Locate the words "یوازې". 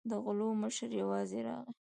1.01-1.39